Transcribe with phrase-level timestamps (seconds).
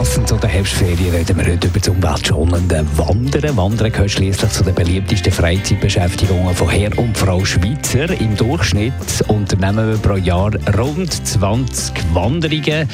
[0.00, 3.54] passend zu den Herbstferien reden wir heute über das umweltschonende Wandern.
[3.54, 8.10] Wandern gehört schließlich zu den beliebtesten Freizeitbeschäftigungen von Herr und Frau Schweizer.
[8.18, 8.94] Im Durchschnitt
[9.28, 12.88] unternehmen wir pro Jahr rund 20 Wanderungen.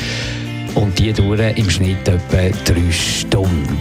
[0.75, 3.79] Und die dauern im Schnitt etwa drei Stunden.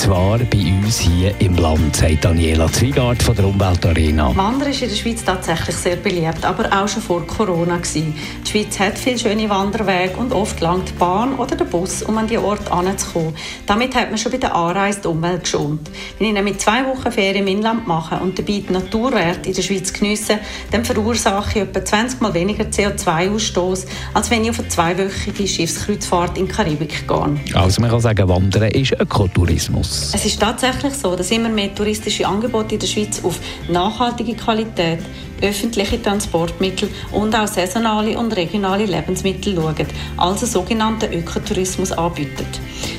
[0.00, 4.34] Und zwar bei uns hier im Land, sagt Daniela Zwiegart von der Umweltarena.
[4.34, 7.76] Wandern ist in der Schweiz tatsächlich sehr beliebt, aber auch schon vor Corona.
[7.76, 8.14] Gewesen.
[8.46, 12.16] Die Schweiz hat viele schöne Wanderwege und oft langt die Bahn oder der Bus, um
[12.16, 13.34] an die Orte anzukommen.
[13.66, 15.90] Damit hat man schon bei der Anreise die Umwelt geschont.
[16.18, 19.62] Wenn ich nämlich zwei Wochen Ferien im Inland mache und dabei die Naturwerte in der
[19.62, 20.38] Schweiz geniesse,
[20.70, 26.30] dann verursache ich etwa 20 Mal weniger CO2-Ausstoß, als wenn ich auf eine zweiwöchige Schiffskreuzfahrt
[26.30, 27.38] Kreuzfahrt in die Karibik gehen.
[27.52, 29.89] Also man kann sagen, Wandern ist Ökotourismus.
[29.90, 35.00] Es ist tatsächlich so, dass immer mehr touristische Angebote in der Schweiz auf nachhaltige Qualität,
[35.42, 42.46] öffentliche Transportmittel und auch saisonale und regionale Lebensmittel schauen, also sogenannten Ökotourismus anbieten.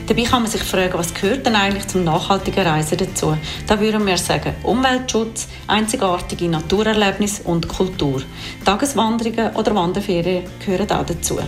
[0.08, 3.38] Dabei kann man sich fragen, was gehört denn eigentlich zum nachhaltigen Reisen dazu?
[3.68, 8.22] Da würden wir sagen, Umweltschutz, einzigartige Naturerlebnis und Kultur.
[8.66, 11.40] Tageswanderungen oder Wanderferien gehören auch dazu.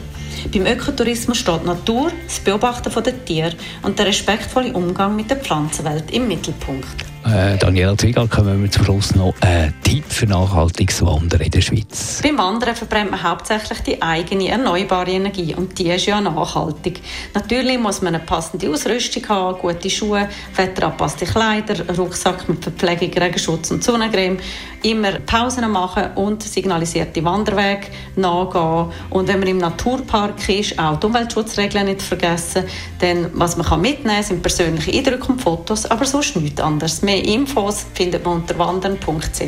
[0.52, 6.12] Beim Ökotourismus steht Natur, das Beobachten der Tiere und der respektvolle Umgang mit der Pflanzenwelt
[6.12, 7.14] im Mittelpunkt.
[7.26, 11.62] Äh, Daniela Zwiegal, kommen wir zum Schluss noch einen Tipp für nachhaltiges Wandern in der
[11.62, 12.20] Schweiz.
[12.22, 17.00] Beim Wandern verbrennt man hauptsächlich die eigene erneuerbare Energie und die ist ja nachhaltig.
[17.34, 23.72] Natürlich muss man eine passende Ausrüstung haben, gute Schuhe, wetterangepasste Kleider, Rucksack mit Verpflegung, Regenschutz
[23.72, 24.38] und Sonnencreme,
[24.84, 31.08] immer Pausen machen und signalisierte Wanderwege nachgehen und wenn man im Naturpark ist, auch die
[31.08, 32.66] Umweltschutzregeln nicht vergessen,
[33.02, 37.02] denn was man mitnehmen kann, sind persönliche Eindrücke und Fotos, aber sonst nichts anderes.
[37.02, 39.40] Mehr Mehr Infos findet man unter wandern.ch.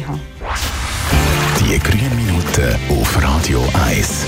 [1.60, 4.28] Die grünen Minuten auf Radio 1.